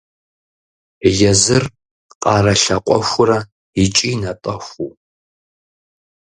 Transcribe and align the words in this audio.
Езыр 1.29 1.63
къарэ 2.21 2.53
лъакъуэхурэ 2.63 3.39
икӀи 3.83 4.11
натӀэхуу. 4.21 4.91